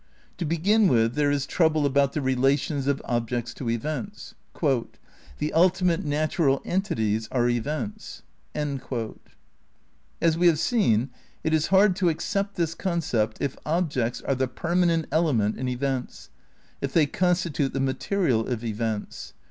[0.39, 4.33] To begin with there is trouble about the relations of objects to events.
[5.37, 8.23] "The ultimate natural entities are events."
[8.55, 8.81] As
[10.39, 11.11] we have seen,
[11.43, 16.31] it is hard to accept this concept if objects are the permanent element in events;
[16.81, 19.33] if they constitute the material of events.